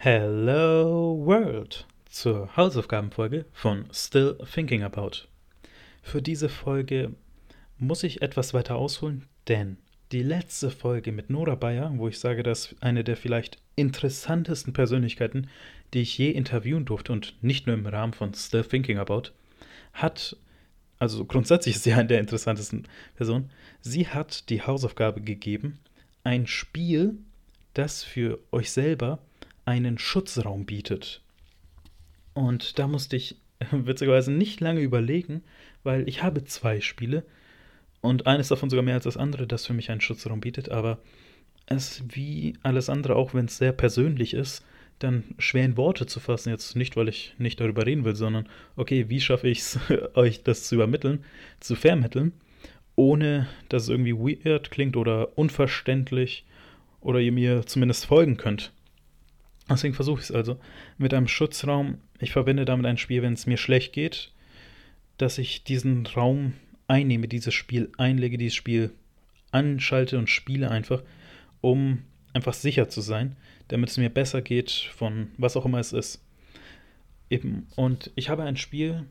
[0.00, 5.26] Hello World zur Hausaufgabenfolge von Still Thinking About.
[6.02, 7.16] Für diese Folge
[7.78, 9.76] muss ich etwas weiter ausholen, denn
[10.12, 15.48] die letzte Folge mit Nora Bayer, wo ich sage, dass eine der vielleicht interessantesten Persönlichkeiten,
[15.92, 19.32] die ich je interviewen durfte und nicht nur im Rahmen von Still Thinking About,
[19.94, 20.36] hat,
[21.00, 22.86] also grundsätzlich ist sie eine der interessantesten
[23.16, 25.80] Personen, sie hat die Hausaufgabe gegeben,
[26.22, 27.18] ein Spiel,
[27.74, 29.18] das für euch selber
[29.68, 31.20] einen Schutzraum bietet.
[32.32, 33.36] Und da musste ich
[33.70, 35.42] witzigerweise nicht lange überlegen,
[35.82, 37.22] weil ich habe zwei Spiele
[38.00, 40.98] und eines davon sogar mehr als das andere, das für mich einen Schutzraum bietet, aber
[41.66, 44.64] es wie alles andere, auch wenn es sehr persönlich ist,
[45.00, 46.48] dann schwer in Worte zu fassen.
[46.48, 49.78] Jetzt nicht, weil ich nicht darüber reden will, sondern okay, wie schaffe ich es,
[50.14, 51.24] euch das zu übermitteln,
[51.60, 52.32] zu vermitteln,
[52.96, 56.46] ohne dass es irgendwie weird klingt oder unverständlich
[57.02, 58.72] oder ihr mir zumindest folgen könnt.
[59.68, 60.58] Deswegen versuche ich es also
[60.96, 61.98] mit einem Schutzraum.
[62.18, 64.32] Ich verwende damit ein Spiel, wenn es mir schlecht geht,
[65.18, 66.54] dass ich diesen Raum
[66.86, 68.92] einnehme, dieses Spiel einlege, dieses Spiel
[69.50, 71.02] anschalte und spiele einfach,
[71.60, 72.02] um
[72.32, 73.36] einfach sicher zu sein,
[73.68, 76.24] damit es mir besser geht von was auch immer es ist.
[77.30, 77.66] Eben.
[77.76, 79.04] Und ich habe ein Spiel,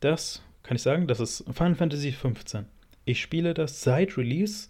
[0.00, 2.64] das, kann ich sagen, das ist Final Fantasy XV.
[3.04, 4.68] Ich spiele das seit Release,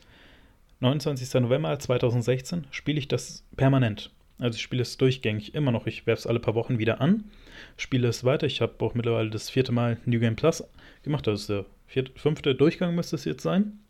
[0.81, 1.41] 29.
[1.41, 4.11] November 2016, spiele ich das permanent.
[4.39, 5.87] Also ich spiele es durchgängig immer noch.
[5.87, 7.25] Ich werfe es alle paar Wochen wieder an,
[7.77, 8.47] spiele es weiter.
[8.47, 10.65] Ich habe auch mittlerweile das vierte Mal New Game Plus
[11.03, 11.27] gemacht.
[11.27, 13.81] Das ist der vierte, fünfte Durchgang müsste es jetzt sein.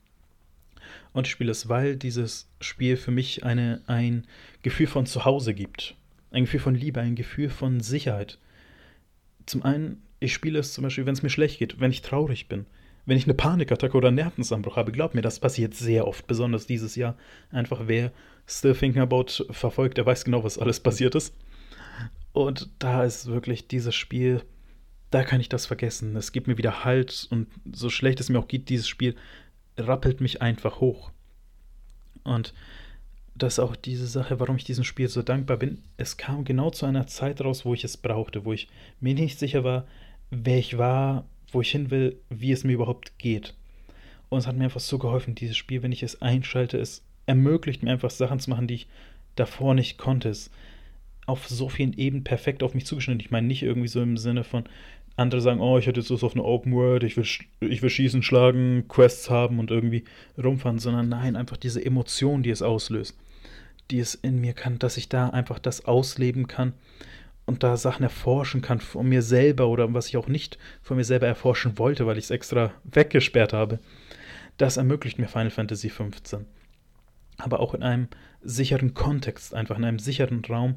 [1.13, 4.27] Und ich spiele es, weil dieses Spiel für mich eine, ein
[4.63, 5.95] Gefühl von Zuhause gibt.
[6.31, 8.39] Ein Gefühl von Liebe, ein Gefühl von Sicherheit.
[9.45, 12.49] Zum einen, ich spiele es zum Beispiel, wenn es mir schlecht geht, wenn ich traurig
[12.49, 12.67] bin
[13.09, 16.67] wenn ich eine Panikattacke oder einen Nervenzusammenbruch habe, glaub mir, das passiert sehr oft, besonders
[16.67, 17.17] dieses Jahr.
[17.51, 18.13] Einfach wer
[18.47, 21.35] Still Thinking About verfolgt, der weiß genau, was alles passiert ist.
[22.35, 24.43] Und da ist wirklich dieses Spiel,
[25.11, 26.17] da kann ich das vergessen.
[26.17, 29.17] Es gibt mir wieder Halt und so schlecht es mir auch geht, dieses Spiel
[29.79, 31.11] rappelt mich einfach hoch.
[32.25, 32.53] Und
[33.35, 35.83] das ist auch diese Sache, warum ich diesem Spiel so dankbar bin.
[35.97, 38.69] Es kam genau zu einer Zeit raus, wo ich es brauchte, wo ich
[39.01, 39.87] mir nicht sicher war,
[40.29, 43.55] wer ich war, wo ich hin will, wie es mir überhaupt geht.
[44.29, 47.83] Und es hat mir einfach so geholfen, dieses Spiel, wenn ich es einschalte, es ermöglicht
[47.83, 48.89] mir einfach Sachen zu machen, die ich
[49.37, 50.29] davor nicht konnte.
[50.29, 50.51] Es
[51.27, 53.21] auf so vielen Ebenen perfekt auf mich zugeschnitten.
[53.21, 54.65] Ich meine nicht irgendwie so im Sinne von,
[55.19, 57.27] andere sagen, oh, ich hätte jetzt Lust auf eine Open World, ich will,
[57.61, 60.05] ich will schießen, schlagen, Quests haben und irgendwie
[60.43, 63.17] rumfahren, sondern nein, einfach diese Emotion, die es auslöst,
[63.91, 66.73] die es in mir kann, dass ich da einfach das ausleben kann
[67.49, 71.05] und da Sachen erforschen kann von mir selber oder was ich auch nicht von mir
[71.05, 73.79] selber erforschen wollte, weil ich es extra weggesperrt habe.
[74.59, 76.41] Das ermöglicht mir Final Fantasy XV.
[77.39, 78.09] Aber auch in einem
[78.43, 80.75] sicheren Kontext, einfach in einem sicheren Raum,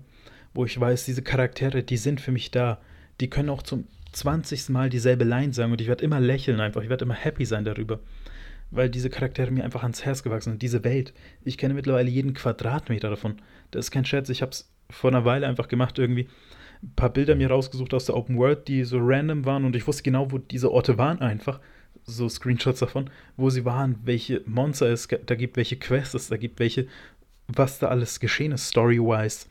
[0.53, 2.79] wo ich weiß, diese Charaktere, die sind für mich da.
[3.19, 4.69] Die können auch zum 20.
[4.69, 7.65] Mal dieselbe Line sagen und ich werde immer lächeln einfach, ich werde immer happy sein
[7.65, 7.99] darüber.
[8.69, 10.61] Weil diese Charaktere mir einfach ans Herz gewachsen sind.
[10.61, 11.13] Diese Welt.
[11.43, 13.41] Ich kenne mittlerweile jeden Quadratmeter davon.
[13.71, 16.29] Das ist kein Scherz, ich habe es vor einer Weile einfach gemacht irgendwie
[16.83, 19.85] ein paar Bilder mir rausgesucht aus der Open World, die so random waren und ich
[19.87, 21.59] wusste genau, wo diese Orte waren einfach.
[22.03, 26.37] So Screenshots davon, wo sie waren, welche Monster es da gibt, welche Quests es da
[26.37, 26.87] gibt, welche,
[27.47, 29.45] was da alles geschehen ist, story-wise.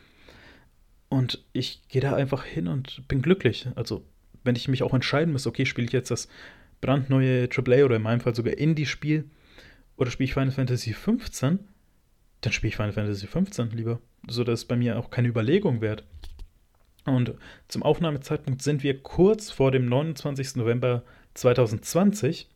[1.09, 3.69] Und ich gehe da einfach hin und bin glücklich.
[3.77, 4.05] Also,
[4.43, 6.29] wenn ich mich auch entscheiden muss, okay, spiele ich jetzt das
[6.81, 9.29] brandneue AAA oder in meinem Fall sogar Indie-Spiel
[9.97, 11.59] oder spiele ich Final Fantasy 15,
[12.41, 14.01] dann spiele ich Final Fantasy 15 lieber.
[14.29, 16.05] So, dass es bei mir auch keine Überlegung wert.
[17.15, 17.35] Und
[17.69, 20.57] zum Aufnahmezeitpunkt sind wir kurz vor dem 29.
[20.57, 21.03] November
[21.35, 22.49] 2020.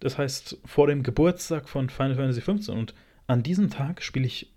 [0.00, 2.68] Das heißt, vor dem Geburtstag von Final Fantasy XV.
[2.70, 2.94] Und
[3.26, 4.52] an diesem Tag spiele ich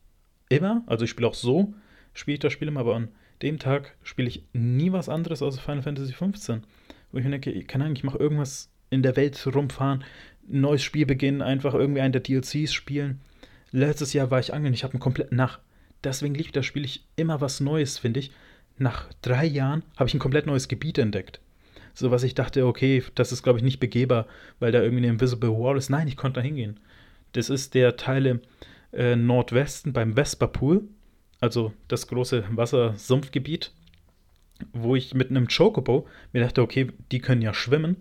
[0.49, 1.73] immer, also ich spiele auch so,
[2.13, 3.09] spiele ich das Spiel immer, aber an
[3.41, 6.61] dem Tag spiele ich nie was anderes außer Final Fantasy XV.
[7.11, 10.03] Wo ich mir denke, keine Ahnung, ich mache irgendwas in der Welt rumfahren,
[10.49, 13.21] ein neues Spiel beginnen, einfach irgendwie einen der DLCs spielen.
[13.71, 15.59] Letztes Jahr war ich angeln, ich habe einen kompletten Nach.
[16.03, 18.31] Deswegen liebe ich das Spiel ich immer was Neues, finde ich
[18.77, 21.39] nach drei Jahren habe ich ein komplett neues Gebiet entdeckt.
[21.93, 24.27] So was ich dachte, okay, das ist, glaube ich, nicht begehbar,
[24.59, 25.89] weil da irgendwie eine Invisible Wall ist.
[25.89, 26.79] Nein, ich konnte da hingehen.
[27.31, 28.41] Das ist der Teil im
[28.91, 30.83] äh, Nordwesten beim Vesperpool,
[31.39, 33.71] also das große Wassersumpfgebiet,
[34.73, 37.97] wo ich mit einem Chocobo mir dachte, okay, die können ja schwimmen.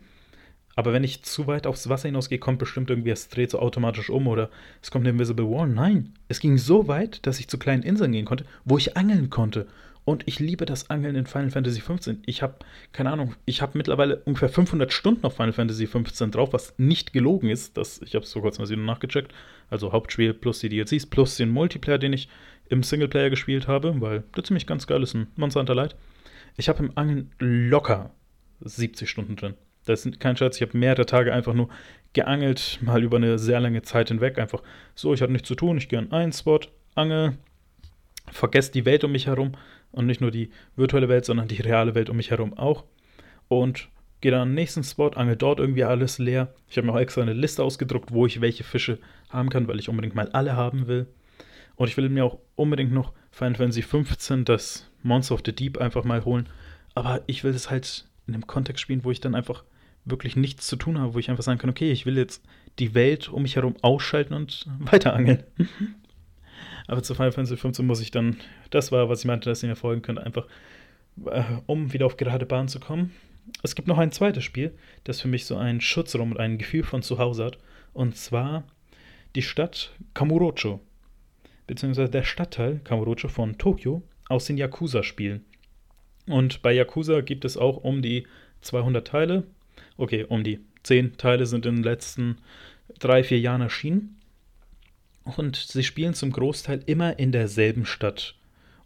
[0.77, 4.11] Aber wenn ich zu weit aufs Wasser hinausgehe, kommt bestimmt irgendwie, es dreht so automatisch
[4.11, 4.51] um oder
[4.83, 5.69] es kommt eine Invisible Wall.
[5.69, 9.31] Nein, es ging so weit, dass ich zu kleinen Inseln gehen konnte, wo ich angeln
[9.31, 9.69] konnte
[10.05, 12.17] Und ich liebe das Angeln in Final Fantasy XV.
[12.27, 12.57] Ich habe,
[12.93, 17.15] keine Ahnung, ich habe mittlerweile ungefähr 500 Stunden auf Final Fantasy XV drauf, was nicht
[17.15, 17.79] gelogen ist.
[17.79, 19.33] Das, ich habe es vor kurzem mal nachgecheckt.
[19.71, 22.29] Also Hauptspiel plus die DLCs plus den Multiplayer, den ich
[22.69, 25.97] im Singleplayer gespielt habe, weil der ziemlich ganz geil ist, ein Monster Hunter Light.
[26.57, 28.11] Ich habe im Angeln locker
[28.61, 29.55] 70 Stunden drin.
[29.87, 31.69] Das ist kein Scherz, ich habe mehrere Tage einfach nur
[32.15, 34.39] geangelt, mal über eine sehr lange Zeit hinweg.
[34.39, 34.63] Einfach
[34.95, 36.61] so, ich hatte nichts zu tun, ich gehe an einen Spot,
[36.95, 37.37] angel,
[38.31, 39.53] vergesse die Welt um mich herum
[39.95, 42.85] und nicht nur die virtuelle Welt, sondern die reale Welt um mich herum auch.
[43.49, 43.89] Und
[44.21, 46.55] gehe dann an den nächsten Spot, angel dort irgendwie alles leer.
[46.69, 48.99] Ich habe mir auch extra eine Liste ausgedruckt, wo ich welche Fische
[49.29, 51.07] haben kann, weil ich unbedingt mal alle haben will.
[51.77, 55.79] Und ich will mir auch unbedingt noch Final Fantasy 15, das Monster of the Deep,
[55.79, 56.49] einfach mal holen.
[56.95, 59.65] Aber ich will das halt in einem Kontext spielen, wo ich dann einfach
[60.05, 62.43] wirklich nichts zu tun habe, wo ich einfach sagen kann, okay, ich will jetzt
[62.79, 65.43] die Welt um mich herum ausschalten und weiterangeln.
[66.87, 68.37] Aber zu Final Fantasy 15 muss ich dann,
[68.71, 70.47] das war, was ich meinte, dass ihr mir folgen könnt, einfach,
[71.27, 73.13] äh, um wieder auf gerade Bahn zu kommen.
[73.63, 74.75] Es gibt noch ein zweites Spiel,
[75.05, 77.59] das für mich so einen Schutzraum und ein Gefühl von Zuhause hat.
[77.93, 78.65] Und zwar
[79.35, 80.81] die Stadt Kamurocho.
[81.67, 85.45] Beziehungsweise der Stadtteil Kamurocho von Tokio aus den Yakuza-Spielen.
[86.27, 88.27] Und bei Yakuza gibt es auch um die
[88.63, 89.45] 200 Teile.
[89.97, 92.39] Okay, um die 10 Teile sind in den letzten
[92.99, 94.17] drei, vier Jahren erschienen.
[95.25, 98.35] Und sie spielen zum Großteil immer in derselben Stadt.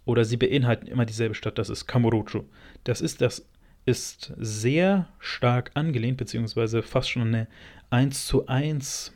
[0.04, 2.44] Oder sie beinhalten immer dieselbe Stadt, das ist Kamurocho.
[2.84, 3.46] Das ist, das
[3.84, 7.48] ist sehr stark angelehnt, beziehungsweise fast schon eine
[7.90, 9.12] 1 zu 1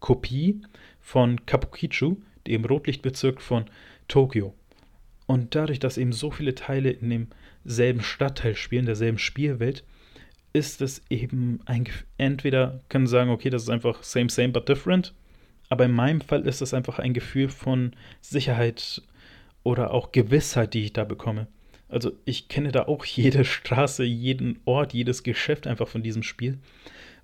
[0.00, 0.60] Kopie
[1.00, 2.16] von Kabukicho,
[2.46, 3.66] dem Rotlichtbezirk von
[4.08, 4.54] Tokio.
[5.26, 7.28] Und dadurch, dass eben so viele Teile in
[7.64, 9.84] demselben Stadtteil spielen, derselben Spielwelt,
[10.52, 14.68] ist es eben ein, entweder können Sie sagen, okay, das ist einfach same, same, but
[14.68, 15.14] different.
[15.68, 19.02] Aber in meinem Fall ist es einfach ein Gefühl von Sicherheit
[19.62, 21.46] oder auch Gewissheit, die ich da bekomme.
[21.88, 26.58] Also ich kenne da auch jede Straße, jeden Ort, jedes Geschäft einfach von diesem Spiel,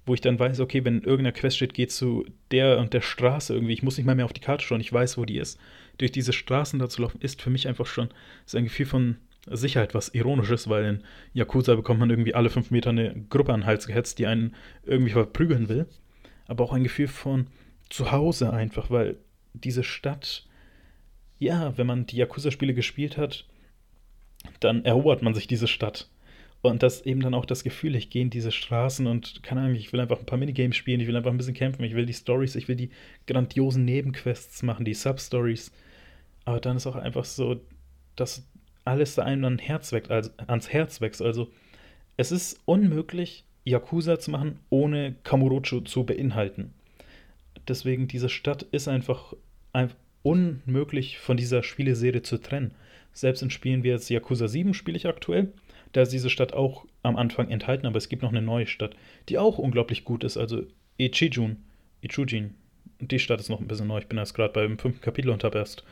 [0.07, 3.55] wo ich dann weiß, okay, wenn irgendeiner Quest steht, geht zu der und der Straße
[3.55, 3.75] irgendwie.
[3.75, 5.59] Ich muss nicht mal mehr auf die Karte schauen, ich weiß, wo die ist
[6.01, 8.09] durch diese Straßen da zu laufen, ist für mich einfach schon
[8.47, 9.17] ist ein Gefühl von
[9.47, 11.05] Sicherheit, was ironisch ist, weil in
[11.35, 14.55] Yakuza bekommt man irgendwie alle fünf Meter eine Gruppe an den Hals gehetzt, die einen
[14.85, 15.87] irgendwie verprügeln will.
[16.47, 17.47] Aber auch ein Gefühl von
[17.91, 19.17] Zuhause einfach, weil
[19.53, 20.47] diese Stadt,
[21.39, 23.47] ja, wenn man die Yakuza-Spiele gespielt hat,
[24.61, 26.09] dann erobert man sich diese Stadt.
[26.63, 29.77] Und das eben dann auch das Gefühl, ich gehe in diese Straßen und keine Ahnung,
[29.77, 32.05] ich will einfach ein paar Minigames spielen, ich will einfach ein bisschen kämpfen, ich will
[32.05, 32.91] die Stories, ich will die
[33.27, 35.73] grandiosen Nebenquests machen, die Substories.
[36.45, 37.61] Aber dann ist auch einfach so,
[38.17, 38.47] dass
[38.85, 41.23] alles da einem an Herz wächst, also ans Herz wächst.
[41.23, 41.51] Also
[42.19, 46.75] es ist unmöglich, Yakuza zu machen, ohne Kamurocho zu beinhalten.
[47.69, 49.35] Deswegen, diese Stadt ist einfach,
[49.73, 52.75] einfach unmöglich von dieser Spieleserie zu trennen.
[53.13, 55.53] Selbst in Spielen wie jetzt Yakuza 7 spiele ich aktuell.
[55.93, 58.95] Da ist diese Stadt auch am Anfang enthalten, aber es gibt noch eine neue Stadt,
[59.29, 60.37] die auch unglaublich gut ist.
[60.37, 60.65] Also
[60.99, 61.57] Ichijun,
[62.03, 62.55] Ichujin.
[63.01, 63.99] Die Stadt ist noch ein bisschen neu.
[63.99, 65.85] Ich bin erst gerade beim fünften Kapitel und habe erst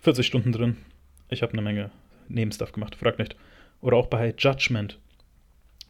[0.00, 0.76] 40 Stunden drin.
[1.30, 1.90] Ich habe eine Menge
[2.28, 3.36] Nebenstuff gemacht, frag nicht.
[3.80, 4.98] Oder auch bei Judgment,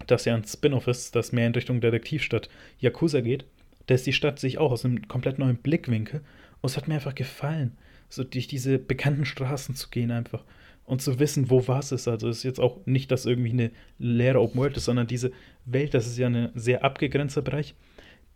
[0.07, 2.49] das ja ein Spin-off ist, das mehr in Richtung Detektivstadt
[2.79, 3.45] Yakuza geht.
[3.87, 6.21] Da ist die Stadt sich auch aus einem komplett neuen Blickwinkel.
[6.61, 7.77] Und es hat mir einfach gefallen,
[8.09, 10.45] so durch diese bekannten Straßen zu gehen einfach
[10.85, 12.09] und zu wissen, wo was ist.
[12.09, 15.33] Also es ist jetzt auch nicht, dass irgendwie eine leere Open World ist, sondern diese
[15.65, 17.75] Welt, das ist ja ein sehr abgegrenzter Bereich,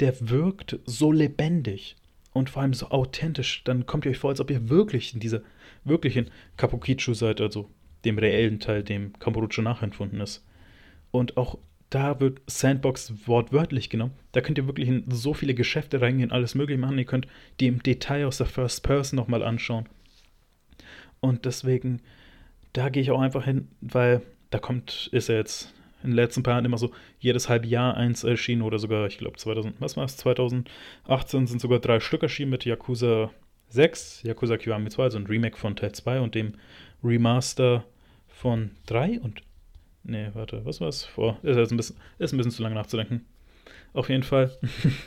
[0.01, 1.97] der wirkt so lebendig
[2.33, 3.63] und vor allem so authentisch.
[3.65, 5.43] Dann kommt ihr euch vor, als ob ihr wirklich in dieser
[5.85, 7.69] wirklichen Kabukicho seid, also
[8.05, 10.45] dem reellen Teil, dem Kamurocho nachempfunden ist.
[11.11, 11.59] Und auch
[11.91, 14.15] da wird Sandbox wortwörtlich genommen.
[14.33, 16.99] Da könnt ihr wirklich in so viele Geschäfte reingehen, alles mögliche machen.
[16.99, 17.27] Ihr könnt
[17.59, 19.89] die im Detail aus der First Person nochmal anschauen.
[21.21, 22.01] Und deswegen,
[22.73, 26.43] da gehe ich auch einfach hin, weil da kommt, ist ja jetzt in den letzten
[26.43, 29.97] paar Jahren immer so jedes halbe Jahr eins erschienen oder sogar, ich glaube, 2000, was
[29.97, 33.31] war es, 2018 sind sogar drei Stück erschienen mit Yakuza
[33.69, 36.55] 6, Yakuza Kiwami 2, also ein Remake von Teil 2 und dem
[37.03, 37.85] Remaster
[38.29, 39.43] von 3 und.
[40.03, 41.05] Nee, warte, was war es?
[41.05, 41.39] Vor.
[41.43, 43.27] Ist jetzt ein bisschen, ist ein bisschen zu lange nachzudenken.
[43.93, 44.57] Auf jeden Fall.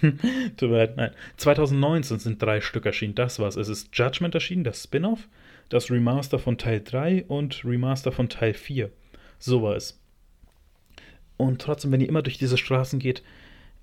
[0.57, 1.11] Tut mir leid, nein.
[1.37, 3.55] 2019 sind drei Stück erschienen, das war's.
[3.55, 5.27] Es ist Judgment erschienen, das Spin-off,
[5.69, 8.91] das Remaster von Teil 3 und Remaster von Teil 4.
[9.39, 9.99] So war es.
[11.37, 13.23] Und trotzdem, wenn ihr immer durch diese Straßen geht,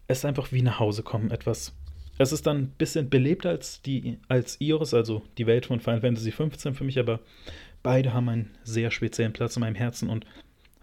[0.08, 1.74] ist einfach wie nach Hause kommen, etwas.
[2.18, 6.02] Es ist dann ein bisschen belebter als, die, als Ios, also die Welt von Final
[6.02, 7.20] Fantasy XV für mich, aber
[7.82, 10.26] beide haben einen sehr speziellen Platz in meinem Herzen und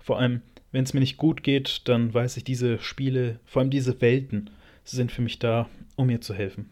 [0.08, 3.70] vor allem, wenn es mir nicht gut geht, dann weiß ich, diese Spiele, vor allem
[3.70, 4.50] diese Welten,
[4.86, 6.70] sind für mich da, um mir zu helfen.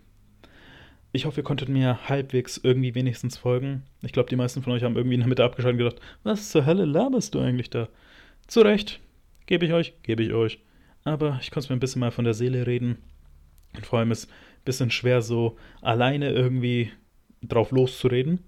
[1.12, 3.84] Ich hoffe, ihr konntet mir halbwegs irgendwie wenigstens folgen.
[4.04, 6.50] Ich glaube, die meisten von euch haben irgendwie in der Mitte abgeschaltet und gedacht, was
[6.50, 7.90] zur Hölle laberst du eigentlich da?
[8.48, 9.02] Zu Recht.
[9.48, 10.60] Gebe ich euch, gebe ich euch.
[11.04, 13.00] Aber ich konnte es mir ein bisschen mal von der Seele reden.
[13.76, 16.90] Und vor allem ist es ein bisschen schwer, so alleine irgendwie
[17.42, 18.40] drauf loszureden.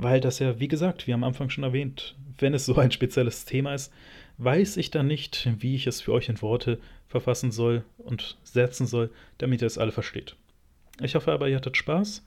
[0.00, 3.44] Weil das ja, wie gesagt, wie am Anfang schon erwähnt, wenn es so ein spezielles
[3.44, 3.92] Thema ist,
[4.36, 6.78] weiß ich dann nicht, wie ich es für euch in Worte
[7.08, 10.36] verfassen soll und setzen soll, damit ihr es alle versteht.
[11.02, 12.24] Ich hoffe aber, ihr hattet Spaß.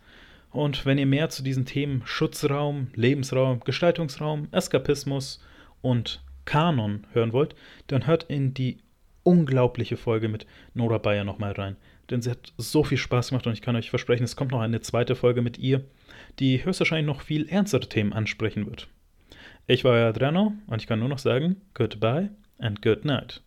[0.52, 5.42] Und wenn ihr mehr zu diesen Themen Schutzraum, Lebensraum, Gestaltungsraum, Eskapismus
[5.82, 7.56] und Kanon hören wollt,
[7.88, 8.80] dann hört in die
[9.24, 11.78] unglaubliche Folge mit Nora Bayer nochmal rein.
[12.10, 14.60] Denn sie hat so viel Spaß gemacht und ich kann euch versprechen, es kommt noch
[14.60, 15.86] eine zweite Folge mit ihr,
[16.40, 18.88] die höchstwahrscheinlich noch viel ernstere Themen ansprechen wird.
[19.68, 23.42] Ich war euer Adriano und ich kann nur noch sagen, goodbye and good night.